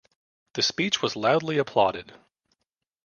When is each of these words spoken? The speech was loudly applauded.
The 0.55 0.63
speech 0.63 1.03
was 1.03 1.15
loudly 1.15 1.59
applauded. 1.59 2.15